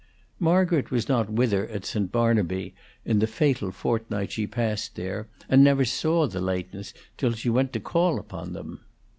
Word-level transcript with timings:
Margaret 0.39 0.89
was 0.89 1.07
not 1.07 1.29
with 1.31 1.51
her 1.51 1.67
at 1.67 1.85
St. 1.85 2.11
Barnaby 2.11 2.73
in 3.05 3.19
the 3.19 3.27
fatal 3.27 3.71
fortnight 3.71 4.31
she 4.31 4.47
passed 4.47 4.95
there, 4.95 5.27
and 5.47 5.63
never 5.63 5.85
saw 5.85 6.25
the 6.25 6.41
Leightons 6.41 6.91
till 7.19 7.33
she 7.33 7.51
went 7.51 7.71
to 7.73 7.79
call 7.79 8.17
upon 8.19 8.53
them. 8.53 8.79